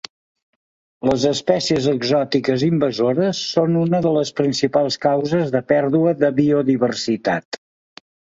Les 1.09 1.25
espècies 1.31 1.89
exòtiques 1.91 2.65
invasores 2.67 3.41
són 3.57 3.77
una 3.83 4.01
de 4.07 4.15
les 4.17 4.33
principals 4.41 4.99
causes 5.05 5.53
de 5.59 5.63
pèrdua 5.75 6.17
de 6.25 6.33
biodiversitat. 6.43 7.63